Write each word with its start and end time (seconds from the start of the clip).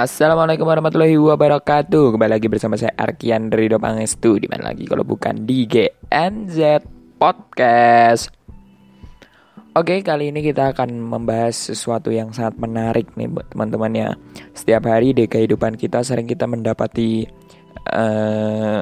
Assalamualaikum 0.00 0.64
warahmatullahi 0.64 1.20
wabarakatuh. 1.20 2.16
Kembali 2.16 2.32
lagi 2.32 2.48
bersama 2.48 2.72
saya 2.80 2.96
Arkian 2.96 3.52
Rido 3.52 3.76
Pangestu 3.76 4.40
Di 4.40 4.48
mana 4.48 4.72
lagi? 4.72 4.88
Kalau 4.88 5.04
bukan 5.04 5.44
di 5.44 5.68
GNZ 5.68 6.80
Podcast. 7.20 8.32
Oke 9.76 10.00
kali 10.00 10.32
ini 10.32 10.40
kita 10.40 10.72
akan 10.72 11.04
membahas 11.04 11.52
sesuatu 11.52 12.08
yang 12.08 12.32
sangat 12.32 12.56
menarik 12.56 13.12
nih 13.12 13.28
buat 13.28 13.52
teman-teman 13.52 13.92
ya. 13.92 14.08
Setiap 14.56 14.88
hari 14.88 15.12
di 15.12 15.28
kehidupan 15.28 15.76
kita 15.76 16.00
sering 16.00 16.24
kita 16.24 16.48
mendapati 16.48 17.28
uh, 17.92 18.80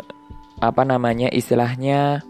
Apa 0.63 0.83
namanya 0.87 1.35
istilahnya 1.35 2.23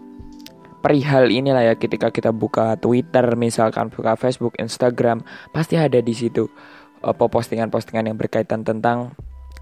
perihal 0.81 1.29
inilah 1.29 1.61
ya. 1.61 1.73
Ketika 1.77 2.09
kita 2.09 2.33
buka 2.33 2.73
Twitter 2.81 3.37
misalkan 3.37 3.93
buka 3.93 4.17
Facebook, 4.17 4.57
Instagram 4.57 5.21
pasti 5.53 5.77
ada 5.77 6.01
di 6.01 6.17
situ 6.17 6.49
uh, 7.03 7.15
postingan-postingan 7.15 8.11
yang 8.11 8.17
berkaitan 8.17 8.63
tentang 8.63 9.13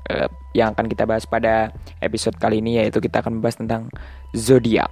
uh, 0.10 0.30
yang 0.54 0.74
akan 0.74 0.90
kita 0.90 1.06
bahas 1.06 1.28
pada 1.28 1.72
episode 2.02 2.36
kali 2.38 2.60
ini 2.64 2.82
yaitu 2.82 2.98
kita 2.98 3.22
akan 3.22 3.40
membahas 3.40 3.58
tentang 3.60 3.82
zodiak. 4.34 4.90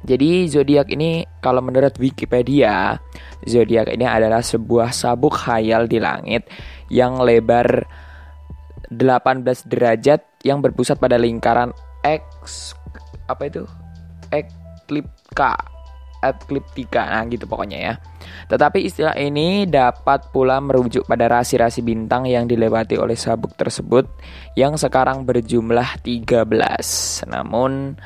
Jadi 0.00 0.48
zodiak 0.48 0.88
ini 0.88 1.28
kalau 1.44 1.60
menurut 1.60 1.92
Wikipedia, 2.00 2.96
zodiak 3.44 3.92
ini 3.92 4.08
adalah 4.08 4.40
sebuah 4.40 4.96
sabuk 4.96 5.36
khayal 5.36 5.84
di 5.84 6.00
langit 6.00 6.48
yang 6.88 7.20
lebar 7.20 7.84
18 8.88 9.44
derajat 9.68 10.24
yang 10.40 10.64
berpusat 10.64 10.96
pada 10.96 11.20
lingkaran 11.20 11.76
X 12.00 12.72
apa 13.28 13.46
itu? 13.46 13.68
Ekliptika 14.32 15.79
ekliptika 16.20 17.08
nah 17.08 17.24
gitu 17.26 17.48
pokoknya 17.48 17.78
ya. 17.80 17.94
Tetapi 18.52 18.84
istilah 18.84 19.16
ini 19.16 19.64
dapat 19.64 20.28
pula 20.30 20.60
merujuk 20.60 21.08
pada 21.08 21.26
rasi-rasi 21.26 21.80
bintang 21.80 22.28
yang 22.28 22.44
dilewati 22.44 23.00
oleh 23.00 23.16
sabuk 23.16 23.56
tersebut 23.56 24.04
yang 24.54 24.76
sekarang 24.76 25.24
berjumlah 25.24 26.04
13 26.04 26.44
namun 27.32 27.96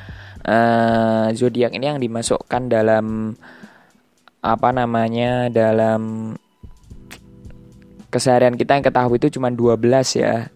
uh, 0.47 1.27
zodiak 1.35 1.75
ini 1.75 1.85
yang 1.91 1.99
dimasukkan 1.99 2.71
dalam 2.71 3.35
apa 4.45 4.69
namanya 4.71 5.49
dalam 5.49 6.33
keseharian 8.13 8.55
kita 8.55 8.79
yang 8.79 8.85
ketahui 8.85 9.19
itu 9.19 9.35
cuma 9.35 9.51
12 9.51 9.75
ya. 10.23 10.47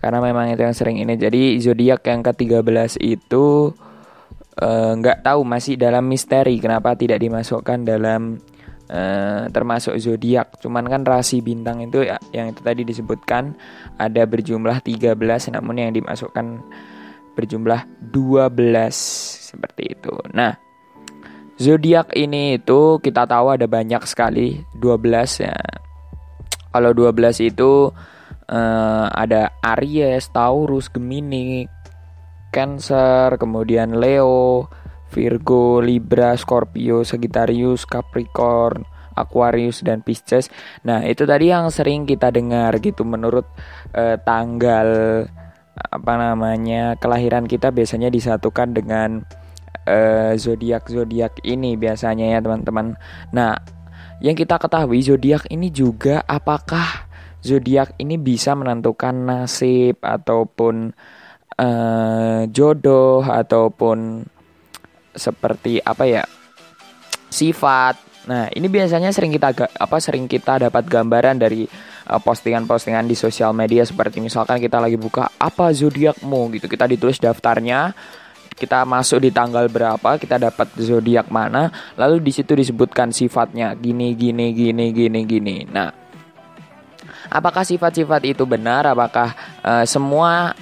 Karena 0.00 0.22
memang 0.24 0.48
itu 0.48 0.64
yang 0.64 0.72
sering 0.72 0.96
ini. 0.96 1.12
Jadi 1.18 1.60
zodiak 1.60 2.00
yang 2.08 2.24
ke-13 2.24 2.96
itu 3.04 3.74
Eh, 3.74 3.89
nggak 4.58 5.18
uh, 5.20 5.24
tahu 5.24 5.40
masih 5.46 5.78
dalam 5.78 6.04
misteri 6.04 6.58
kenapa 6.58 6.98
tidak 6.98 7.22
dimasukkan 7.22 7.86
dalam 7.86 8.42
uh, 8.90 9.46
termasuk 9.48 9.94
zodiak. 9.96 10.58
Cuman 10.58 10.84
kan 10.90 11.06
rasi 11.06 11.40
bintang 11.40 11.80
itu 11.80 12.02
ya, 12.02 12.18
yang 12.34 12.50
itu 12.50 12.60
tadi 12.60 12.82
disebutkan 12.82 13.54
ada 13.96 14.26
berjumlah 14.26 14.82
13 14.82 15.14
namun 15.54 15.78
yang 15.78 15.92
dimasukkan 15.94 16.60
berjumlah 17.38 17.86
12 18.10 19.54
seperti 19.54 19.96
itu. 19.96 20.14
Nah, 20.34 20.58
zodiak 21.56 22.12
ini 22.18 22.58
itu 22.58 22.98
kita 22.98 23.24
tahu 23.24 23.54
ada 23.54 23.70
banyak 23.70 24.02
sekali 24.04 24.60
12 24.76 25.46
ya. 25.46 25.56
Kalau 26.70 26.90
12 26.94 27.50
itu 27.50 27.90
uh, 28.50 29.06
ada 29.10 29.54
Aries, 29.74 30.30
Taurus, 30.30 30.86
Gemini, 30.90 31.66
Cancer, 32.50 33.38
kemudian 33.38 33.98
Leo, 33.98 34.66
Virgo, 35.10 35.82
Libra, 35.82 36.34
Scorpio, 36.38 37.02
Sagittarius, 37.02 37.86
Capricorn, 37.86 38.86
Aquarius 39.18 39.82
dan 39.82 40.02
Pisces. 40.06 40.50
Nah, 40.86 41.02
itu 41.02 41.26
tadi 41.26 41.50
yang 41.50 41.70
sering 41.70 42.06
kita 42.06 42.30
dengar 42.30 42.78
gitu 42.78 43.02
menurut 43.02 43.46
eh, 43.94 44.18
tanggal 44.22 44.88
apa 45.80 46.12
namanya 46.18 46.98
kelahiran 47.00 47.48
kita 47.48 47.72
biasanya 47.72 48.12
disatukan 48.12 48.76
dengan 48.76 49.24
eh, 49.88 50.36
zodiak 50.36 50.86
zodiak 50.86 51.42
ini 51.42 51.74
biasanya 51.74 52.36
ya 52.36 52.38
teman-teman. 52.38 52.94
Nah, 53.34 53.58
yang 54.20 54.36
kita 54.36 54.60
ketahui 54.60 55.00
zodiak 55.02 55.48
ini 55.50 55.72
juga 55.72 56.22
apakah 56.28 57.10
zodiak 57.40 57.96
ini 57.96 58.20
bisa 58.20 58.52
menentukan 58.52 59.16
nasib 59.16 59.96
ataupun 60.04 60.92
uh, 61.60 62.42
jodoh 62.48 63.20
ataupun 63.20 64.24
seperti 65.12 65.82
apa 65.84 66.04
ya 66.08 66.24
sifat. 67.28 67.98
Nah 68.30 68.48
ini 68.52 68.66
biasanya 68.70 69.10
sering 69.12 69.32
kita 69.34 69.52
apa 69.58 69.96
sering 69.98 70.30
kita 70.30 70.68
dapat 70.68 70.86
gambaran 70.86 71.40
dari 71.40 71.64
eh, 72.06 72.20
postingan-postingan 72.20 73.08
di 73.08 73.16
sosial 73.16 73.50
media 73.56 73.82
seperti 73.82 74.22
misalkan 74.22 74.60
kita 74.60 74.78
lagi 74.78 74.94
buka 75.00 75.34
apa 75.40 75.72
zodiakmu 75.74 76.52
gitu. 76.58 76.66
Kita 76.70 76.86
ditulis 76.86 77.18
daftarnya 77.18 77.90
kita 78.60 78.84
masuk 78.84 79.24
di 79.24 79.32
tanggal 79.32 79.72
berapa 79.72 80.20
kita 80.20 80.36
dapat 80.36 80.68
zodiak 80.76 81.32
mana 81.32 81.72
lalu 81.96 82.20
di 82.20 82.28
situ 82.28 82.52
disebutkan 82.52 83.08
sifatnya 83.08 83.72
gini 83.72 84.12
gini 84.12 84.52
gini 84.52 84.92
gini 84.92 85.20
gini. 85.24 85.56
Nah 85.64 85.88
apakah 87.32 87.64
sifat-sifat 87.64 88.20
itu 88.28 88.44
benar? 88.44 88.84
Apakah 88.84 89.32
uh, 89.64 89.84
semua 89.88 90.52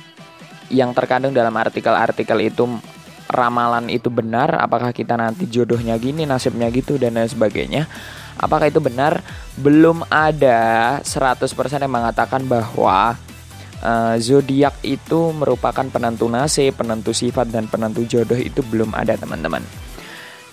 yang 0.68 0.92
terkandung 0.92 1.32
dalam 1.32 1.52
artikel-artikel 1.56 2.38
itu 2.44 2.64
ramalan 3.28 3.92
itu 3.92 4.08
benar? 4.08 4.56
Apakah 4.56 4.96
kita 4.96 5.16
nanti 5.20 5.44
jodohnya 5.48 6.00
gini 6.00 6.24
nasibnya 6.24 6.72
gitu 6.72 6.96
dan 6.96 7.16
lain 7.16 7.28
sebagainya? 7.28 7.84
Apakah 8.38 8.70
itu 8.70 8.80
benar? 8.80 9.20
Belum 9.58 10.06
ada. 10.08 10.98
100% 11.02 11.44
yang 11.82 11.92
mengatakan 11.92 12.46
bahwa 12.46 13.18
uh, 13.82 14.16
zodiak 14.16 14.78
itu 14.86 15.34
merupakan 15.34 15.84
penentu 15.90 16.30
nasib 16.30 16.78
penentu 16.78 17.10
sifat 17.10 17.50
dan 17.50 17.66
penentu 17.66 18.06
jodoh 18.06 18.38
itu 18.38 18.62
belum 18.64 18.94
ada 18.94 19.18
teman-teman. 19.18 19.62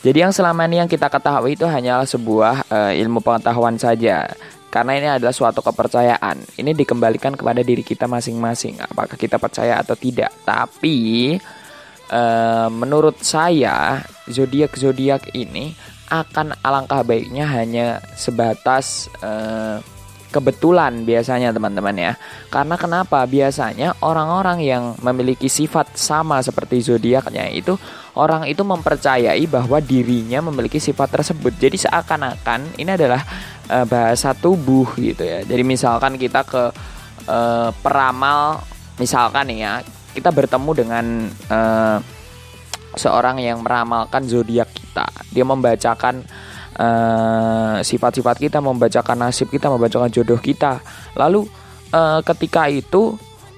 Jadi 0.06 0.22
yang 0.22 0.30
selama 0.30 0.70
ini 0.70 0.86
yang 0.86 0.90
kita 0.90 1.10
ketahui 1.10 1.58
itu 1.58 1.66
hanyalah 1.66 2.06
sebuah 2.06 2.70
uh, 2.70 2.94
ilmu 2.94 3.26
pengetahuan 3.26 3.74
saja 3.82 4.30
karena 4.76 4.92
ini 5.00 5.08
adalah 5.08 5.32
suatu 5.32 5.64
kepercayaan. 5.64 6.60
Ini 6.60 6.76
dikembalikan 6.76 7.40
kepada 7.40 7.64
diri 7.64 7.80
kita 7.80 8.12
masing-masing, 8.12 8.84
apakah 8.84 9.16
kita 9.16 9.40
percaya 9.40 9.80
atau 9.80 9.96
tidak. 9.96 10.36
Tapi 10.44 11.32
e, 12.12 12.24
menurut 12.76 13.24
saya 13.24 14.04
zodiak 14.28 14.76
zodiak 14.76 15.32
ini 15.32 15.72
akan 16.12 16.60
alangkah 16.60 17.08
baiknya 17.08 17.48
hanya 17.48 18.04
sebatas 18.20 19.08
e, 19.24 19.32
kebetulan 20.36 21.08
biasanya 21.08 21.56
teman-teman 21.56 21.96
ya. 21.96 22.12
Karena 22.52 22.76
kenapa? 22.76 23.24
Biasanya 23.24 23.96
orang-orang 24.04 24.60
yang 24.60 24.84
memiliki 25.00 25.48
sifat 25.48 25.96
sama 25.96 26.44
seperti 26.44 26.84
zodiaknya 26.84 27.48
itu 27.56 27.80
orang 28.20 28.44
itu 28.52 28.68
mempercayai 28.68 29.48
bahwa 29.48 29.80
dirinya 29.80 30.44
memiliki 30.44 30.84
sifat 30.84 31.16
tersebut. 31.16 31.56
Jadi 31.56 31.88
seakan-akan 31.88 32.76
ini 32.76 32.92
adalah 32.92 33.24
uh, 33.72 33.88
bahasa 33.88 34.36
tubuh 34.36 34.92
gitu 35.00 35.24
ya. 35.24 35.48
Jadi 35.48 35.64
misalkan 35.64 36.20
kita 36.20 36.44
ke 36.44 36.76
uh, 37.32 37.72
peramal 37.80 38.60
misalkan 39.00 39.56
ya, 39.56 39.80
kita 40.12 40.32
bertemu 40.36 40.72
dengan 40.76 41.06
uh, 41.52 41.98
seorang 42.96 43.40
yang 43.44 43.64
meramalkan 43.64 44.24
zodiak 44.28 44.72
kita. 44.72 45.08
Dia 45.32 45.44
membacakan 45.44 46.24
eh, 46.76 47.76
sifat-sifat 47.82 48.36
kita, 48.38 48.60
membacakan 48.60 49.28
nasib 49.28 49.48
kita, 49.50 49.72
membacakan 49.72 50.12
jodoh 50.12 50.40
kita. 50.40 50.80
Lalu 51.16 51.48
uh, 51.96 52.20
ketika 52.24 52.68
itu 52.68 53.16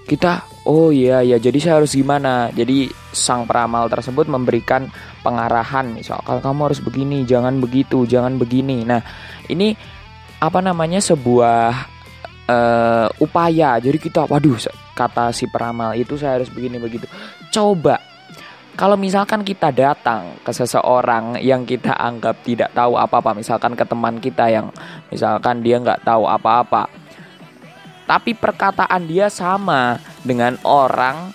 kita 0.08 0.48
oh 0.64 0.88
iya 0.88 1.20
ya 1.20 1.36
jadi 1.36 1.58
saya 1.60 1.74
harus 1.84 1.92
gimana? 1.92 2.48
Jadi 2.56 2.88
sang 3.12 3.44
peramal 3.44 3.92
tersebut 3.92 4.32
memberikan 4.32 4.88
pengarahan 5.20 5.92
misalkan 5.92 6.40
kamu 6.40 6.72
harus 6.72 6.80
begini 6.80 7.28
jangan 7.28 7.60
begitu 7.60 8.08
jangan 8.08 8.40
begini. 8.40 8.88
Nah 8.88 9.04
ini 9.52 9.76
apa 10.40 10.64
namanya 10.64 11.04
sebuah 11.04 11.60
uh, 12.48 13.08
upaya. 13.20 13.84
Jadi 13.84 13.98
kita 14.00 14.24
waduh 14.32 14.56
kata 14.96 15.36
si 15.36 15.46
peramal 15.52 15.92
itu 16.00 16.16
saya 16.16 16.40
harus 16.40 16.48
begini 16.48 16.80
begitu. 16.80 17.04
Coba 17.52 18.00
kalau 18.78 18.94
misalkan 18.94 19.42
kita 19.42 19.74
datang 19.74 20.38
ke 20.46 20.54
seseorang 20.54 21.42
yang 21.42 21.66
kita 21.66 21.98
anggap 21.98 22.38
tidak 22.46 22.70
tahu 22.78 22.94
apa-apa, 22.94 23.34
misalkan 23.34 23.74
ke 23.74 23.82
teman 23.82 24.22
kita 24.22 24.54
yang 24.54 24.70
misalkan 25.10 25.66
dia 25.66 25.82
nggak 25.82 26.06
tahu 26.06 26.30
apa-apa, 26.30 26.86
tapi 28.06 28.38
perkataan 28.38 29.10
dia 29.10 29.34
sama 29.34 29.98
dengan 30.22 30.62
orang 30.62 31.34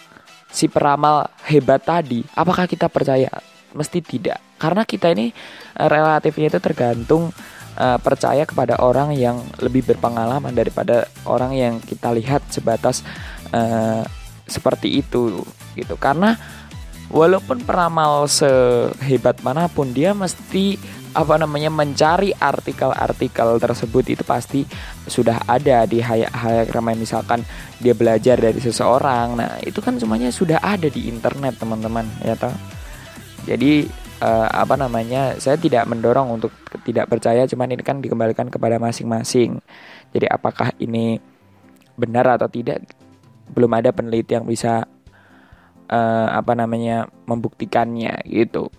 si 0.55 0.71
peramal 0.71 1.27
hebat 1.51 1.83
tadi, 1.83 2.23
apakah 2.39 2.71
kita 2.71 2.87
percaya? 2.87 3.29
Mesti 3.75 4.05
tidak, 4.05 4.39
karena 4.63 4.87
kita 4.87 5.11
ini 5.11 5.35
eh, 5.81 5.89
relatifnya 5.89 6.53
itu 6.53 6.61
tergantung 6.61 7.33
uh, 7.81 7.97
percaya 7.97 8.45
kepada 8.45 8.77
orang 8.85 9.17
yang 9.17 9.41
lebih 9.65 9.81
berpengalaman 9.89 10.53
daripada 10.53 11.09
orang 11.25 11.57
yang 11.57 11.75
kita 11.81 12.13
lihat 12.13 12.45
sebatas 12.53 13.01
uh, 13.57 14.05
seperti 14.45 15.01
itu 15.01 15.41
gitu 15.73 15.97
karena 15.97 16.37
walaupun 17.13 17.61
peramal 17.63 18.25
sehebat 18.25 19.45
mana 19.45 19.69
pun 19.69 19.93
dia 19.93 20.17
mesti 20.17 20.81
apa 21.13 21.37
namanya 21.37 21.69
mencari 21.69 22.33
artikel-artikel 22.33 23.61
tersebut. 23.61 24.05
Itu 24.17 24.25
pasti 24.25 24.65
sudah 25.05 25.45
ada 25.45 25.85
di 25.85 26.01
Hayakrama 26.01 26.97
misalkan 26.97 27.45
dia 27.79 27.93
belajar 27.93 28.41
dari 28.41 28.59
seseorang. 28.59 29.37
Nah 29.37 29.61
itu 29.61 29.79
kan 29.85 30.01
semuanya 30.01 30.33
sudah 30.33 30.59
ada 30.59 30.89
di 30.89 31.13
internet 31.13 31.61
teman-teman. 31.61 32.09
Ya 32.25 32.35
toh? 32.35 32.53
Jadi 33.45 33.85
uh, 34.25 34.49
apa 34.49 34.75
namanya 34.81 35.37
saya 35.37 35.61
tidak 35.61 35.85
mendorong 35.85 36.33
untuk 36.33 36.53
tidak 36.83 37.13
percaya. 37.13 37.45
Cuman 37.45 37.77
ini 37.77 37.85
kan 37.85 38.01
dikembalikan 38.01 38.49
kepada 38.49 38.81
masing-masing. 38.81 39.61
Jadi 40.17 40.27
apakah 40.33 40.73
ini 40.81 41.21
benar 41.93 42.25
atau 42.41 42.49
tidak 42.49 42.89
belum 43.53 43.69
ada 43.77 43.93
peneliti 43.93 44.33
yang 44.33 44.49
bisa 44.49 44.89
uh, 45.93 46.29
apa 46.33 46.57
namanya 46.57 47.13
membuktikannya 47.29 48.25
gitu 48.25 48.73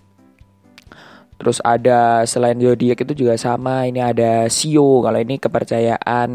Terus 1.34 1.58
ada 1.60 2.22
selain 2.24 2.56
zodiak 2.56 3.02
itu 3.02 3.26
juga 3.26 3.34
sama, 3.34 3.84
ini 3.90 3.98
ada 3.98 4.46
sio. 4.46 5.02
Kalau 5.02 5.18
ini 5.18 5.36
kepercayaan 5.36 6.30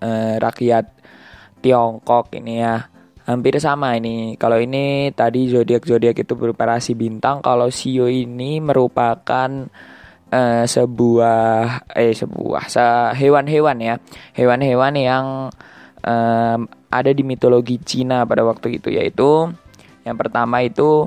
eh, 0.00 0.34
rakyat 0.40 0.86
Tiongkok 1.60 2.32
ini 2.34 2.64
ya. 2.64 2.88
Hampir 3.28 3.60
sama 3.60 3.92
ini. 4.00 4.40
Kalau 4.40 4.56
ini 4.56 5.12
tadi 5.12 5.52
zodiak 5.52 5.84
zodiak 5.84 6.16
itu 6.16 6.32
berupa 6.32 6.64
rasi 6.64 6.96
bintang, 6.96 7.44
kalau 7.44 7.68
sio 7.68 8.08
ini 8.08 8.58
merupakan 8.64 9.68
eh, 10.32 10.64
sebuah 10.64 11.92
eh 11.92 12.16
sebuah 12.16 12.62
se 12.72 12.84
hewan-hewan 13.20 13.78
ya. 13.84 13.94
Hewan-hewan 14.32 14.94
yang 14.96 15.26
eh, 16.02 16.58
ada 16.88 17.10
di 17.12 17.22
mitologi 17.22 17.76
Cina 17.84 18.24
pada 18.24 18.48
waktu 18.48 18.80
itu 18.80 18.88
yaitu 18.90 19.52
yang 20.08 20.16
pertama 20.16 20.64
itu 20.64 21.04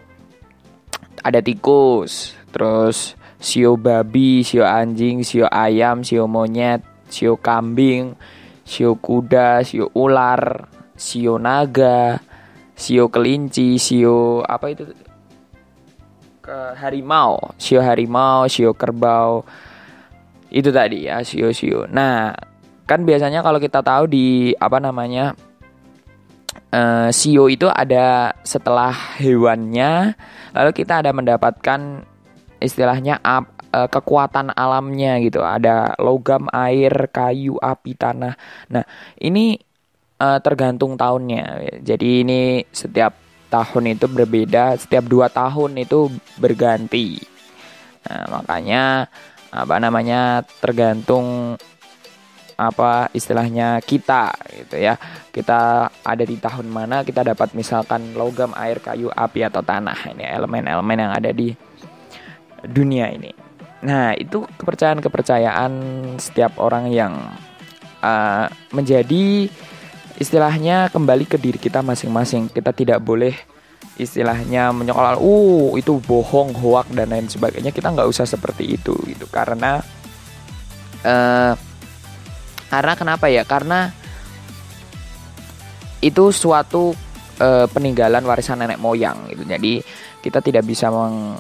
ada 1.26 1.42
tikus, 1.42 2.38
terus 2.54 3.18
sio 3.42 3.74
babi, 3.74 4.46
sio 4.46 4.62
anjing, 4.62 5.26
sio 5.26 5.50
ayam, 5.50 6.06
sio 6.06 6.30
monyet, 6.30 6.86
sio 7.10 7.34
kambing, 7.42 8.14
sio 8.62 8.94
kuda, 8.94 9.66
sio 9.66 9.90
ular, 9.98 10.70
sio 10.94 11.42
naga, 11.42 12.22
sio 12.78 13.10
kelinci, 13.10 13.82
sio 13.82 14.46
apa 14.46 14.70
itu 14.70 14.86
ke 16.42 16.58
harimau, 16.78 17.54
sio 17.58 17.82
harimau, 17.82 18.46
sio 18.46 18.74
kerbau. 18.78 19.46
Itu 20.52 20.70
tadi 20.70 21.08
ya 21.08 21.24
sio-sio. 21.24 21.88
Nah, 21.88 22.36
kan 22.84 23.08
biasanya 23.08 23.40
kalau 23.40 23.56
kita 23.56 23.80
tahu 23.80 24.04
di 24.12 24.52
apa 24.60 24.84
namanya 24.84 25.32
uh, 26.72 27.48
itu 27.52 27.68
ada 27.68 28.36
setelah 28.44 28.96
hewannya 29.20 30.16
lalu 30.56 30.72
kita 30.76 31.04
ada 31.04 31.12
mendapatkan 31.16 32.04
istilahnya 32.62 33.18
ap, 33.26 33.62
uh, 33.74 33.90
kekuatan 33.90 34.54
alamnya 34.54 35.18
gitu. 35.24 35.42
Ada 35.42 35.98
logam, 35.98 36.48
air, 36.54 37.10
kayu, 37.10 37.58
api, 37.58 37.98
tanah. 37.98 38.38
Nah, 38.70 38.84
ini 39.18 39.58
uh, 40.22 40.40
tergantung 40.40 40.96
tahunnya. 40.96 41.80
Jadi 41.82 42.24
ini 42.24 42.62
setiap 42.70 43.18
tahun 43.52 43.98
itu 43.98 44.08
berbeda, 44.08 44.80
setiap 44.80 45.10
dua 45.10 45.28
tahun 45.28 45.82
itu 45.82 46.08
berganti. 46.40 47.20
Nah, 48.08 48.40
makanya 48.40 49.10
apa 49.52 49.76
namanya 49.84 50.48
tergantung 50.64 51.60
apa 52.62 53.10
istilahnya 53.18 53.82
kita 53.82 54.38
gitu 54.54 54.78
ya 54.78 54.94
kita 55.34 55.90
ada 55.90 56.24
di 56.24 56.38
tahun 56.38 56.70
mana 56.70 57.02
kita 57.02 57.26
dapat 57.26 57.58
misalkan 57.58 58.14
logam 58.14 58.54
air 58.54 58.78
kayu 58.78 59.10
api 59.10 59.42
atau 59.50 59.66
tanah 59.66 59.98
ini 60.14 60.30
elemen-elemen 60.30 61.10
yang 61.10 61.14
ada 61.18 61.34
di 61.34 61.50
dunia 62.66 63.10
ini. 63.10 63.34
Nah, 63.82 64.14
itu 64.14 64.46
kepercayaan-kepercayaan 64.46 65.74
setiap 66.22 66.62
orang 66.62 66.94
yang 66.94 67.18
uh, 68.06 68.46
menjadi 68.70 69.50
istilahnya 70.22 70.94
kembali 70.94 71.26
ke 71.26 71.42
diri 71.42 71.58
kita 71.58 71.82
masing-masing. 71.82 72.54
Kita 72.54 72.70
tidak 72.78 73.02
boleh 73.02 73.34
istilahnya 73.98 74.70
menyoal, 74.70 75.18
uh 75.18 75.74
itu 75.78 75.98
bohong, 75.98 76.54
hoak 76.54 76.94
dan 76.94 77.10
lain 77.10 77.26
sebagainya. 77.26 77.74
Kita 77.74 77.90
nggak 77.90 78.10
usah 78.10 78.30
seperti 78.30 78.78
itu 78.78 78.94
gitu. 79.10 79.26
Karena 79.34 79.82
uh, 81.02 81.54
karena 82.72 82.96
kenapa 82.96 83.28
ya? 83.28 83.44
Karena 83.44 83.92
itu 86.00 86.32
suatu 86.32 86.96
uh, 87.44 87.68
peninggalan 87.68 88.24
warisan 88.24 88.64
nenek 88.64 88.80
moyang 88.80 89.28
gitu. 89.28 89.44
Jadi 89.44 89.84
kita 90.24 90.40
tidak 90.40 90.64
bisa 90.64 90.88
meng 90.88 91.36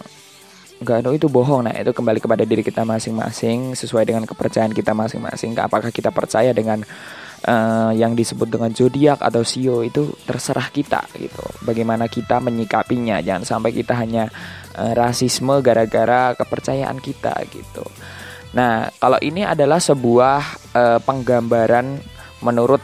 enggak 0.84 1.08
no 1.08 1.16
itu 1.16 1.32
bohong. 1.32 1.72
Nah 1.72 1.74
itu 1.80 1.96
kembali 1.96 2.20
kepada 2.20 2.44
diri 2.44 2.68
kita 2.68 2.84
masing-masing 2.84 3.80
sesuai 3.80 4.04
dengan 4.12 4.28
kepercayaan 4.28 4.76
kita 4.76 4.92
masing-masing. 4.92 5.56
Apakah 5.56 5.88
kita 5.88 6.12
percaya 6.12 6.52
dengan 6.52 6.84
uh, 7.48 7.96
yang 7.96 8.12
disebut 8.12 8.52
dengan 8.52 8.76
zodiak 8.76 9.24
atau 9.24 9.48
sio 9.48 9.88
itu 9.88 10.12
terserah 10.28 10.68
kita 10.68 11.08
gitu. 11.16 11.42
Bagaimana 11.64 12.12
kita 12.12 12.44
menyikapinya. 12.44 13.24
Jangan 13.24 13.48
sampai 13.48 13.72
kita 13.72 13.96
hanya 13.96 14.28
uh, 14.76 14.92
rasisme 14.92 15.64
gara-gara 15.64 16.36
kepercayaan 16.36 17.00
kita 17.00 17.40
gitu 17.48 17.88
nah 18.52 18.92
kalau 19.00 19.20
ini 19.24 19.48
adalah 19.48 19.80
sebuah 19.80 20.40
uh, 20.76 21.00
penggambaran 21.04 22.00
menurut 22.44 22.84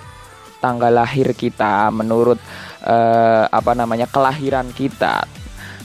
tanggal 0.58 0.90
lahir 0.90 1.38
kita 1.38 1.94
menurut 1.94 2.42
uh, 2.84 3.46
apa 3.50 3.72
namanya 3.78 4.10
kelahiran 4.10 4.74
kita. 4.74 5.24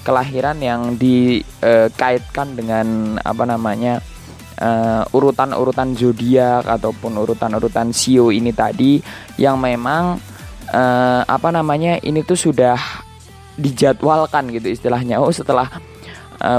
Kelahiran 0.03 0.59
yang 0.59 0.99
dikaitkan 0.99 2.59
dengan 2.59 3.15
apa 3.23 3.47
namanya 3.47 4.03
urutan-urutan 5.15 5.95
zodiak 5.95 6.67
ataupun 6.67 7.19
urutan-urutan 7.23 7.91
sio 7.95 8.35
ini 8.35 8.51
tadi 8.51 8.99
yang 9.39 9.59
memang 9.63 10.19
uh, 10.75 11.23
apa 11.23 11.55
namanya 11.55 12.03
ini 12.03 12.23
tuh 12.27 12.35
sudah 12.35 12.79
dijadwalkan 13.55 14.51
gitu 14.51 14.75
istilahnya. 14.75 15.23
Oh 15.23 15.31
setelah 15.31 15.71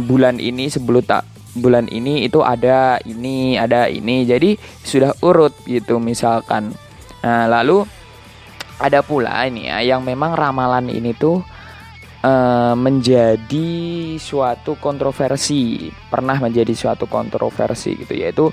bulan 0.07 0.39
ini 0.39 0.71
sebelum 0.71 1.03
tak 1.03 1.27
bulan 1.53 1.85
ini 1.89 2.25
itu 2.25 2.41
ada 2.41 2.97
ini 3.05 3.57
ada 3.57 3.89
ini. 3.89 4.25
Jadi 4.25 4.57
sudah 4.83 5.13
urut 5.21 5.53
gitu 5.65 6.01
misalkan. 6.01 6.73
Nah 7.23 7.45
lalu 7.47 7.85
ada 8.81 8.99
pula 9.05 9.45
ini 9.47 9.69
ya 9.69 9.79
yang 9.79 10.03
memang 10.03 10.35
ramalan 10.35 10.89
ini 10.91 11.15
tuh 11.15 11.39
uh, 12.25 12.75
menjadi 12.75 13.69
suatu 14.17 14.75
kontroversi. 14.81 15.87
Pernah 16.09 16.41
menjadi 16.41 16.73
suatu 16.73 17.05
kontroversi 17.05 17.95
gitu 18.01 18.13
yaitu 18.17 18.45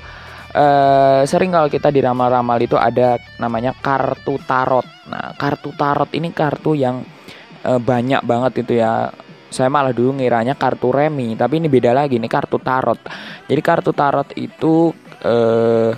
uh, 0.55 1.23
sering 1.27 1.55
kalau 1.55 1.69
kita 1.71 1.89
di 1.91 2.03
ramal-ramal 2.03 2.59
itu 2.61 2.77
ada 2.77 3.17
namanya 3.39 3.75
kartu 3.75 4.39
tarot. 4.45 4.87
Nah 5.09 5.35
kartu 5.39 5.73
tarot 5.75 6.11
ini 6.15 6.31
kartu 6.35 6.77
yang 6.77 7.03
uh, 7.65 7.81
banyak 7.81 8.23
banget 8.25 8.67
itu 8.67 8.79
ya 8.83 9.11
saya 9.51 9.69
malah 9.69 9.91
dulu 9.91 10.23
ngiranya 10.23 10.55
kartu 10.55 10.95
remi 10.95 11.35
tapi 11.35 11.59
ini 11.59 11.67
beda 11.67 11.91
lagi 11.91 12.17
ini 12.17 12.31
kartu 12.31 12.57
tarot 12.63 13.03
jadi 13.51 13.61
kartu 13.61 13.91
tarot 13.91 14.31
itu 14.39 14.95
uh, 15.27 15.91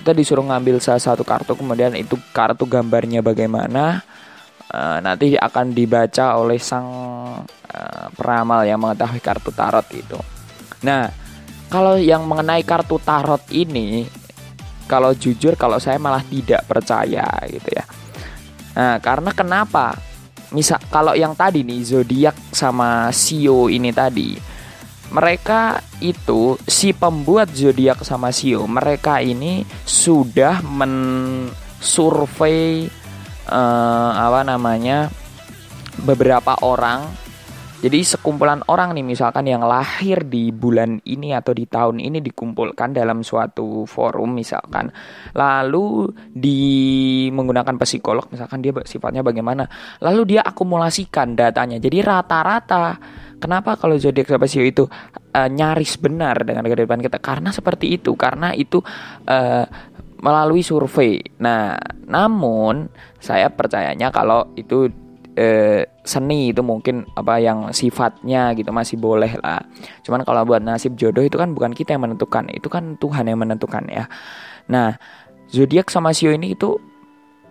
kita 0.00 0.12
disuruh 0.12 0.44
ngambil 0.44 0.80
salah 0.80 1.00
satu 1.00 1.24
kartu 1.24 1.56
kemudian 1.56 1.92
itu 1.94 2.16
kartu 2.32 2.64
gambarnya 2.64 3.20
bagaimana 3.20 4.04
uh, 4.74 4.98
nanti 5.00 5.38
akan 5.38 5.70
dibaca 5.70 6.34
oleh 6.38 6.58
sang 6.58 6.88
uh, 7.46 8.06
peramal 8.14 8.66
yang 8.66 8.82
mengetahui 8.82 9.22
kartu 9.22 9.50
tarot 9.54 9.86
itu. 9.94 10.18
Nah, 10.86 11.08
kalau 11.70 11.96
yang 11.96 12.26
mengenai 12.26 12.62
kartu 12.66 12.98
tarot 13.02 13.42
ini, 13.54 14.06
kalau 14.90 15.14
jujur 15.14 15.54
kalau 15.56 15.78
saya 15.78 15.96
malah 15.96 16.22
tidak 16.26 16.66
percaya 16.66 17.24
gitu 17.48 17.68
ya. 17.70 17.84
Nah, 18.74 18.98
karena 18.98 19.30
kenapa? 19.30 19.94
Misal 20.54 20.78
kalau 20.86 21.18
yang 21.18 21.34
tadi 21.34 21.66
nih 21.66 21.82
zodiak 21.82 22.54
sama 22.54 23.10
sio 23.10 23.66
ini 23.66 23.90
tadi, 23.90 24.38
mereka 25.10 25.82
itu 25.98 26.54
si 26.62 26.94
pembuat 26.94 27.50
zodiak 27.50 28.06
sama 28.06 28.30
sio, 28.30 28.62
mereka 28.70 29.18
ini 29.18 29.66
sudah 29.82 30.62
mensurvei 30.62 31.50
uh, 33.50 34.10
apa 34.14 34.46
namanya 34.46 35.10
beberapa 36.06 36.54
orang 36.62 37.23
jadi 37.84 38.00
sekumpulan 38.00 38.64
orang 38.72 38.96
nih 38.96 39.04
misalkan 39.04 39.44
yang 39.44 39.60
lahir 39.60 40.24
di 40.24 40.48
bulan 40.48 41.04
ini 41.04 41.36
atau 41.36 41.52
di 41.52 41.68
tahun 41.68 42.00
ini 42.00 42.24
dikumpulkan 42.24 42.96
dalam 42.96 43.20
suatu 43.20 43.84
forum 43.84 44.32
misalkan. 44.32 44.88
Lalu 45.36 46.08
di 46.32 47.28
menggunakan 47.28 47.76
psikolog 47.76 48.24
misalkan 48.32 48.64
dia 48.64 48.72
sifatnya 48.88 49.20
bagaimana. 49.20 49.68
Lalu 50.00 50.32
dia 50.32 50.40
akumulasikan 50.48 51.36
datanya. 51.36 51.76
Jadi 51.76 52.00
rata-rata 52.00 52.96
kenapa 53.36 53.76
kalau 53.76 54.00
zodiak 54.00 54.32
spesio 54.32 54.64
itu 54.64 54.88
uh, 55.36 55.48
nyaris 55.52 56.00
benar 56.00 56.40
dengan 56.40 56.64
kehidupan 56.64 57.04
kita? 57.04 57.20
Karena 57.20 57.52
seperti 57.52 58.00
itu. 58.00 58.16
Karena 58.16 58.56
itu 58.56 58.80
uh, 59.28 59.64
melalui 60.24 60.64
survei. 60.64 61.20
Nah, 61.36 61.76
namun 62.08 62.88
saya 63.20 63.52
percayanya 63.52 64.08
kalau 64.08 64.56
itu 64.56 64.88
eh, 65.34 65.86
seni 66.06 66.54
itu 66.54 66.62
mungkin 66.62 67.06
apa 67.18 67.42
yang 67.42 67.74
sifatnya 67.74 68.54
gitu 68.54 68.70
masih 68.70 68.96
boleh 68.98 69.34
lah. 69.42 69.62
Cuman 70.06 70.22
kalau 70.22 70.46
buat 70.46 70.62
nasib 70.62 70.94
jodoh 70.94 71.22
itu 71.22 71.34
kan 71.36 71.52
bukan 71.52 71.74
kita 71.74 71.98
yang 71.98 72.06
menentukan, 72.06 72.46
itu 72.54 72.70
kan 72.70 72.94
Tuhan 72.98 73.26
yang 73.26 73.38
menentukan 73.42 73.84
ya. 73.90 74.06
Nah, 74.70 74.96
zodiak 75.50 75.90
sama 75.90 76.14
sio 76.14 76.32
ini 76.32 76.54
itu 76.54 76.78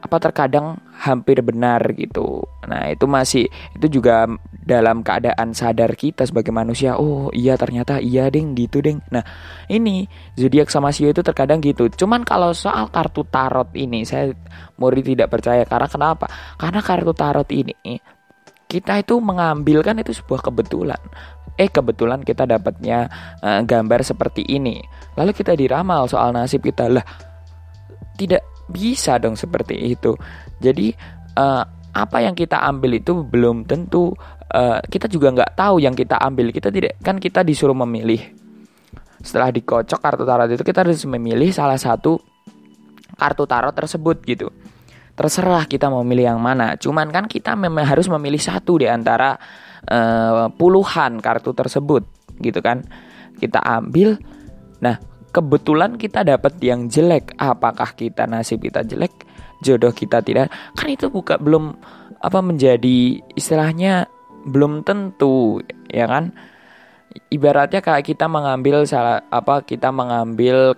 apa 0.03 0.19
terkadang 0.19 0.83
hampir 0.99 1.39
benar 1.39 1.79
gitu. 1.95 2.43
Nah, 2.67 2.91
itu 2.91 3.07
masih 3.07 3.47
itu 3.79 3.87
juga 3.87 4.27
dalam 4.51 4.99
keadaan 4.99 5.55
sadar 5.55 5.95
kita 5.95 6.27
sebagai 6.27 6.51
manusia. 6.51 6.99
Oh, 6.99 7.31
iya 7.31 7.55
ternyata 7.55 8.03
iya 8.03 8.27
deng 8.27 8.51
gitu 8.51 8.83
deng. 8.83 8.99
Nah, 9.15 9.23
ini 9.71 10.03
zodiak 10.35 10.67
sama 10.67 10.91
sio 10.91 11.07
itu 11.07 11.23
terkadang 11.23 11.63
gitu. 11.63 11.87
Cuman 11.87 12.27
kalau 12.27 12.51
soal 12.51 12.91
kartu 12.91 13.23
tarot 13.23 13.71
ini 13.79 14.03
saya 14.03 14.35
murid 14.75 15.07
tidak 15.07 15.31
percaya 15.31 15.63
karena 15.63 15.87
kenapa? 15.87 16.27
Karena 16.59 16.83
kartu 16.83 17.15
tarot 17.15 17.47
ini 17.55 18.03
kita 18.67 18.99
itu 18.99 19.15
mengambil 19.23 19.79
kan 19.85 19.95
itu 20.03 20.11
sebuah 20.11 20.43
kebetulan. 20.43 20.99
Eh 21.55 21.69
kebetulan 21.71 22.25
kita 22.25 22.43
dapatnya 22.43 23.07
uh, 23.39 23.61
gambar 23.63 24.03
seperti 24.03 24.43
ini. 24.51 24.83
Lalu 25.15 25.31
kita 25.31 25.55
diramal 25.55 26.09
soal 26.11 26.35
nasib 26.35 26.65
kita 26.65 26.89
lah. 26.89 27.05
Tidak 28.17 28.52
bisa 28.73 29.21
dong 29.21 29.37
seperti 29.37 29.77
itu. 29.93 30.17
Jadi 30.57 30.89
uh, 31.37 31.63
apa 31.93 32.17
yang 32.25 32.33
kita 32.33 32.57
ambil 32.57 32.97
itu 32.97 33.21
belum 33.21 33.69
tentu 33.69 34.17
uh, 34.49 34.81
kita 34.81 35.05
juga 35.05 35.29
nggak 35.29 35.53
tahu 35.53 35.77
yang 35.77 35.93
kita 35.93 36.17
ambil. 36.17 36.49
Kita 36.49 36.73
tidak 36.73 36.97
kan 37.05 37.21
kita 37.21 37.45
disuruh 37.45 37.77
memilih. 37.77 38.19
Setelah 39.23 39.53
dikocok 39.53 39.99
kartu 40.01 40.23
tarot 40.25 40.49
itu 40.51 40.65
kita 40.65 40.83
harus 40.83 41.05
memilih 41.05 41.53
salah 41.53 41.77
satu 41.77 42.19
kartu 43.15 43.45
tarot 43.45 43.71
tersebut 43.71 44.17
gitu. 44.25 44.49
Terserah 45.13 45.69
kita 45.69 45.93
mau 45.93 46.01
milih 46.01 46.25
yang 46.33 46.41
mana. 46.41 46.73
Cuman 46.75 47.13
kan 47.13 47.29
kita 47.29 47.53
memang 47.53 47.85
harus 47.85 48.09
memilih 48.09 48.41
satu 48.41 48.81
di 48.81 48.89
antara 48.89 49.37
uh, 49.85 50.49
puluhan 50.49 51.21
kartu 51.21 51.53
tersebut 51.53 52.03
gitu 52.41 52.59
kan. 52.59 52.81
Kita 53.37 53.61
ambil. 53.61 54.17
Nah, 54.81 54.97
kebetulan 55.33 55.97
kita 55.97 56.21
dapat 56.21 56.61
yang 56.61 56.85
jelek. 56.87 57.33
Apakah 57.41 57.97
kita 57.97 58.29
nasib 58.29 58.61
kita 58.61 58.85
jelek? 58.85 59.25
Jodoh 59.65 59.91
kita 59.91 60.21
tidak. 60.21 60.53
Kan 60.77 60.87
itu 60.93 61.09
buka 61.09 61.41
belum 61.41 61.73
apa 62.23 62.39
menjadi 62.39 63.19
istilahnya 63.33 64.07
belum 64.45 64.85
tentu 64.85 65.59
ya 65.89 66.05
kan? 66.05 66.31
Ibaratnya 67.33 67.81
kayak 67.81 68.05
kita 68.05 68.29
mengambil 68.29 68.85
salah 68.85 69.25
apa 69.29 69.65
kita 69.65 69.89
mengambil 69.93 70.77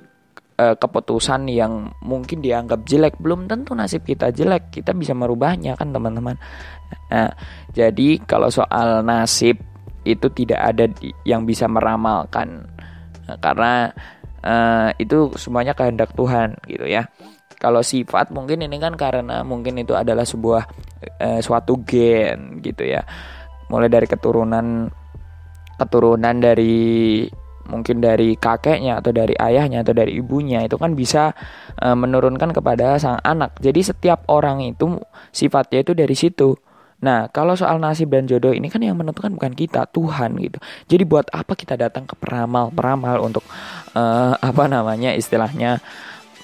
uh, 0.59 0.75
keputusan 0.75 1.51
yang 1.51 1.91
mungkin 1.99 2.39
dianggap 2.39 2.87
jelek. 2.87 3.19
Belum 3.19 3.51
tentu 3.51 3.75
nasib 3.75 4.07
kita 4.07 4.31
jelek. 4.31 4.71
Kita 4.71 4.95
bisa 4.95 5.11
merubahnya 5.11 5.75
kan 5.75 5.91
teman-teman? 5.91 6.39
Nah 7.11 7.31
jadi 7.75 8.23
kalau 8.23 8.47
soal 8.47 9.03
nasib 9.03 9.59
itu 10.05 10.29
tidak 10.31 10.61
ada 10.61 10.85
yang 11.25 11.43
bisa 11.43 11.65
meramalkan. 11.65 12.69
Nah, 13.25 13.37
karena 13.41 13.89
uh, 14.45 14.93
itu 15.01 15.33
semuanya 15.35 15.73
kehendak 15.73 16.13
Tuhan 16.13 16.55
gitu 16.69 16.85
ya. 16.85 17.09
Kalau 17.57 17.81
sifat 17.81 18.29
mungkin 18.29 18.61
ini 18.61 18.77
kan 18.77 18.93
karena 18.93 19.41
mungkin 19.41 19.81
itu 19.81 19.97
adalah 19.97 20.23
sebuah 20.23 20.63
uh, 21.19 21.39
suatu 21.41 21.81
gen 21.81 22.61
gitu 22.61 22.85
ya. 22.85 23.01
Mulai 23.73 23.89
dari 23.89 24.05
keturunan 24.05 24.87
keturunan 25.75 26.35
dari 26.39 27.25
mungkin 27.65 27.97
dari 27.97 28.37
kakeknya 28.37 29.01
atau 29.01 29.09
dari 29.09 29.33
ayahnya 29.41 29.81
atau 29.81 29.97
dari 29.97 30.21
ibunya 30.21 30.61
itu 30.61 30.77
kan 30.77 30.93
bisa 30.93 31.33
uh, 31.81 31.97
menurunkan 31.97 32.53
kepada 32.53 33.01
sang 33.01 33.17
anak. 33.25 33.57
Jadi 33.57 33.81
setiap 33.81 34.29
orang 34.29 34.61
itu 34.61 35.01
sifatnya 35.33 35.81
itu 35.81 35.97
dari 35.97 36.13
situ 36.13 36.53
Nah, 37.05 37.29
kalau 37.29 37.53
soal 37.53 37.77
nasib 37.77 38.09
dan 38.09 38.25
jodoh 38.25 38.49
ini 38.49 38.65
kan 38.65 38.81
yang 38.81 38.97
menentukan 38.97 39.29
bukan 39.37 39.53
kita, 39.53 39.85
Tuhan 39.93 40.33
gitu. 40.41 40.57
Jadi 40.89 41.03
buat 41.05 41.29
apa 41.29 41.53
kita 41.53 41.77
datang 41.77 42.09
ke 42.09 42.17
peramal-peramal 42.17 43.21
untuk 43.21 43.45
uh, 43.93 44.33
apa 44.33 44.65
namanya 44.65 45.13
istilahnya 45.13 45.77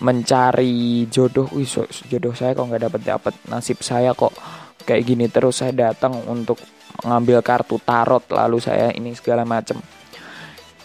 mencari 0.05 1.09
jodoh. 1.09 1.49
Wih, 1.57 1.65
jodoh 2.05 2.37
saya 2.37 2.53
kok 2.53 2.69
nggak 2.69 2.93
dapat 2.93 3.01
dapat, 3.01 3.33
nasib 3.49 3.81
saya 3.81 4.13
kok 4.13 4.37
kayak 4.85 5.01
gini 5.01 5.25
terus 5.29 5.61
saya 5.61 5.73
datang 5.73 6.13
untuk 6.25 6.57
mengambil 7.05 7.41
kartu 7.41 7.77
tarot 7.81 8.25
lalu 8.29 8.61
saya 8.61 8.93
ini 8.93 9.17
segala 9.17 9.41
macam. 9.41 9.81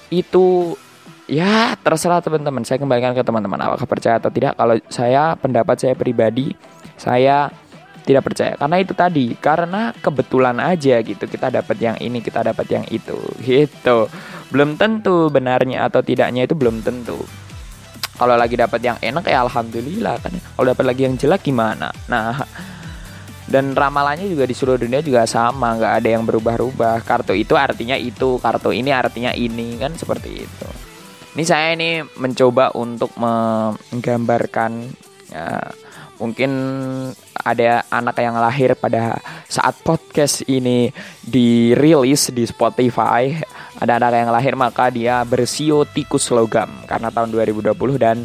Itu 0.08 0.72
ya 1.28 1.76
terserah 1.76 2.24
teman-teman. 2.24 2.64
Saya 2.64 2.80
kembalikan 2.80 3.12
ke 3.12 3.20
teman-teman 3.20 3.60
apakah 3.60 3.84
percaya 3.84 4.16
atau 4.16 4.32
tidak. 4.32 4.56
Kalau 4.56 4.80
saya 4.88 5.36
pendapat 5.36 5.76
saya 5.76 5.94
pribadi, 5.98 6.56
saya 6.96 7.52
tidak 8.06 8.22
percaya. 8.22 8.54
Karena 8.54 8.76
itu 8.78 8.94
tadi 8.94 9.34
karena 9.34 9.90
kebetulan 9.98 10.62
aja 10.62 11.02
gitu 11.02 11.26
kita 11.26 11.50
dapat 11.50 11.76
yang 11.82 11.96
ini 11.98 12.22
kita 12.22 12.46
dapat 12.46 12.66
yang 12.70 12.84
itu 12.86 13.18
gitu. 13.42 14.06
Belum 14.54 14.78
tentu 14.78 15.26
benarnya 15.26 15.90
atau 15.90 16.00
tidaknya 16.00 16.46
itu 16.46 16.54
belum 16.54 16.86
tentu. 16.86 17.18
Kalau 18.16 18.38
lagi 18.38 18.56
dapat 18.56 18.80
yang 18.80 18.96
enak 19.02 19.26
ya 19.28 19.44
alhamdulillah 19.44 20.16
kan. 20.22 20.32
Kalau 20.32 20.66
dapat 20.70 20.84
lagi 20.86 21.02
yang 21.04 21.18
jelek 21.18 21.50
gimana? 21.50 21.90
Nah 22.06 22.46
dan 23.46 23.78
ramalannya 23.78 24.26
juga 24.26 24.42
di 24.42 24.54
seluruh 24.54 24.82
dunia 24.82 25.02
juga 25.02 25.22
sama 25.26 25.74
nggak 25.76 25.92
ada 26.02 26.08
yang 26.08 26.22
berubah-ubah. 26.22 27.02
Kartu 27.02 27.34
itu 27.34 27.58
artinya 27.58 27.98
itu 27.98 28.38
kartu 28.38 28.70
ini 28.70 28.94
artinya 28.94 29.34
ini 29.34 29.76
kan 29.82 29.98
seperti 29.98 30.46
itu. 30.46 30.68
Ini 31.36 31.44
saya 31.44 31.76
ini 31.76 32.00
mencoba 32.16 32.72
untuk 32.72 33.12
menggambarkan 33.20 34.88
ya, 35.28 35.68
mungkin 36.20 36.50
ada 37.40 37.84
anak 37.92 38.16
yang 38.18 38.36
lahir 38.36 38.74
pada 38.74 39.20
saat 39.46 39.76
podcast 39.84 40.42
ini 40.48 40.90
dirilis 41.22 42.32
di 42.32 42.44
Spotify. 42.48 43.36
Ada 43.76 44.00
anak 44.00 44.12
yang 44.16 44.32
lahir 44.32 44.54
maka 44.56 44.88
dia 44.88 45.20
bersio 45.22 45.84
tikus 45.84 46.32
logam 46.32 46.68
karena 46.88 47.12
tahun 47.12 47.28
2020 47.30 47.76
dan 48.00 48.24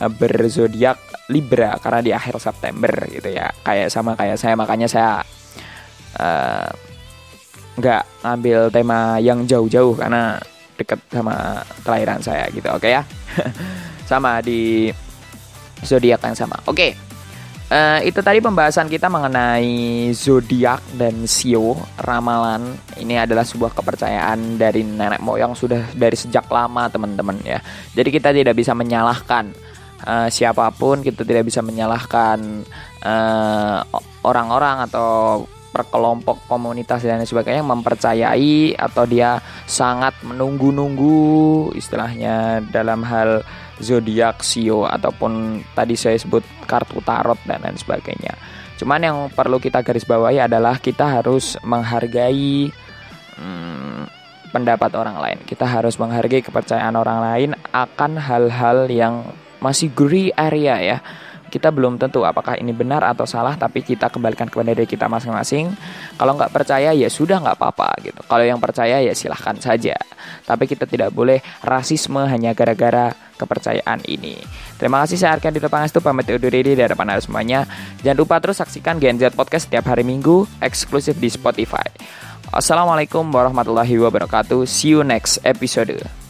uh, 0.00 0.10
berzodiak 0.12 1.00
Libra 1.32 1.80
karena 1.80 2.00
di 2.04 2.12
akhir 2.12 2.38
September 2.38 2.92
gitu 3.08 3.32
ya. 3.32 3.48
Kayak 3.64 3.88
sama 3.88 4.12
kayak 4.14 4.36
saya 4.36 4.54
makanya 4.54 4.88
saya 4.90 5.10
uh, 6.20 6.68
nggak 7.80 8.02
ngambil 8.20 8.58
tema 8.68 9.16
yang 9.16 9.48
jauh-jauh 9.48 9.96
karena 9.96 10.36
deket 10.76 11.00
sama 11.08 11.64
kelahiran 11.84 12.20
saya 12.20 12.44
gitu 12.52 12.68
oke 12.68 12.84
okay 12.84 13.00
ya? 13.00 13.02
Sama 14.12 14.44
di 14.44 14.92
zodiak 15.80 16.20
yang 16.20 16.36
sama. 16.36 16.60
Oke. 16.68 16.92
okay. 16.94 17.11
Uh, 17.72 18.04
itu 18.04 18.20
tadi 18.20 18.36
pembahasan 18.44 18.84
kita 18.84 19.08
mengenai 19.08 20.12
zodiak 20.12 20.84
dan 20.92 21.24
sio 21.24 21.72
ramalan. 22.04 22.76
Ini 23.00 23.24
adalah 23.24 23.48
sebuah 23.48 23.72
kepercayaan 23.72 24.60
dari 24.60 24.84
nenek 24.84 25.24
moyang 25.24 25.56
sudah 25.56 25.88
dari 25.96 26.12
sejak 26.12 26.52
lama 26.52 26.92
teman-teman 26.92 27.40
ya. 27.40 27.64
Jadi 27.96 28.12
kita 28.12 28.28
tidak 28.36 28.60
bisa 28.60 28.76
menyalahkan 28.76 29.56
uh, 30.04 30.28
siapa 30.28 30.68
pun, 30.76 31.00
kita 31.00 31.24
tidak 31.24 31.48
bisa 31.48 31.64
menyalahkan 31.64 32.60
uh, 33.08 33.80
orang-orang 34.20 34.84
atau 34.92 35.40
perkelompok 35.72 36.44
komunitas 36.44 37.00
dan 37.00 37.24
sebagainya 37.24 37.64
yang 37.64 37.72
mempercayai 37.72 38.76
atau 38.76 39.08
dia 39.08 39.40
sangat 39.64 40.12
menunggu-nunggu 40.20 41.72
istilahnya 41.72 42.60
dalam 42.68 43.00
hal 43.00 43.40
zodiak, 43.82 44.40
sio 44.46 44.86
ataupun 44.86 45.62
tadi 45.76 45.98
saya 45.98 46.16
sebut 46.16 46.42
kartu 46.64 47.02
tarot 47.02 47.38
dan 47.44 47.60
lain 47.60 47.76
sebagainya. 47.76 48.34
Cuman 48.78 49.00
yang 49.02 49.18
perlu 49.30 49.62
kita 49.62 49.82
garis 49.84 50.06
bawahi 50.06 50.42
adalah 50.42 50.78
kita 50.78 51.06
harus 51.20 51.54
menghargai 51.62 52.70
hmm, 53.38 54.02
pendapat 54.50 54.90
orang 54.98 55.18
lain. 55.18 55.38
Kita 55.46 55.66
harus 55.66 55.98
menghargai 55.98 56.42
kepercayaan 56.42 56.94
orang 56.98 57.18
lain 57.22 57.50
akan 57.70 58.18
hal-hal 58.18 58.90
yang 58.90 59.26
masih 59.62 59.94
gray 59.94 60.34
area 60.34 60.74
ya 60.82 60.98
kita 61.52 61.68
belum 61.68 62.00
tentu 62.00 62.24
apakah 62.24 62.56
ini 62.56 62.72
benar 62.72 63.04
atau 63.04 63.28
salah 63.28 63.60
tapi 63.60 63.84
kita 63.84 64.08
kembalikan 64.08 64.48
kepada 64.48 64.72
diri 64.72 64.88
kita 64.88 65.04
masing-masing. 65.04 65.68
Kalau 66.16 66.32
nggak 66.32 66.48
percaya 66.48 66.96
ya 66.96 67.12
sudah 67.12 67.44
nggak 67.44 67.60
apa-apa 67.60 67.92
gitu. 68.00 68.24
Kalau 68.24 68.40
yang 68.40 68.56
percaya 68.56 69.04
ya 69.04 69.12
silahkan 69.12 69.60
saja. 69.60 70.00
Tapi 70.48 70.64
kita 70.64 70.88
tidak 70.88 71.12
boleh 71.12 71.44
rasisme 71.60 72.24
hanya 72.24 72.56
gara-gara 72.56 73.12
kepercayaan 73.36 74.00
ini. 74.08 74.40
Terima 74.80 75.04
kasih 75.04 75.20
saya 75.20 75.36
Arkan 75.36 75.52
di 75.52 75.60
depan 75.60 75.84
itu 75.84 76.00
pamit 76.00 76.32
undur 76.32 76.48
diri 76.48 76.72
dari 76.72 76.88
depan 76.88 77.12
semuanya. 77.20 77.68
Jangan 78.00 78.16
lupa 78.16 78.40
terus 78.40 78.56
saksikan 78.56 78.96
Gen 78.96 79.20
Z 79.20 79.36
Podcast 79.36 79.68
setiap 79.68 79.92
hari 79.92 80.08
Minggu 80.08 80.48
eksklusif 80.64 81.20
di 81.20 81.28
Spotify. 81.28 81.84
Assalamualaikum 82.48 83.28
warahmatullahi 83.28 84.00
wabarakatuh. 84.00 84.64
See 84.64 84.96
you 84.96 85.04
next 85.04 85.44
episode 85.44 86.21